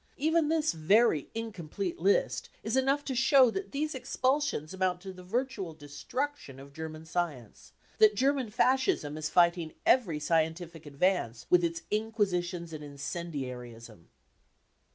Even 0.17 0.47
this 0.49 0.71
very 0.71 1.29
incomplete 1.35 1.99
list 1.99 2.49
is 2.63 2.75
enough 2.75 3.05
to 3.05 3.13
show 3.13 3.51
that 3.51 3.71
these 3.71 3.93
expulsions 3.93 4.73
amount 4.73 4.99
to 5.01 5.13
the 5.13 5.21
virtual 5.21 5.75
destruction 5.75 6.59
of 6.59 6.73
German 6.73 7.05
science, 7.05 7.71
that 7.99 8.15
German 8.15 8.49
Fascism 8.49 9.13
isrfighting 9.13 9.75
every 9.85 10.17
scientific 10.19 10.87
advance 10.87 11.45
with 11.51 11.63
its 11.63 11.83
inquisitions 11.91 12.73
and 12.73 12.83
incendiarism. 12.83 14.09